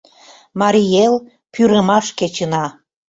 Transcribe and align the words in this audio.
Марий 0.59 0.91
Эл— 1.05 1.13
пӱрымаш 1.53 2.07
кечына 2.19 2.65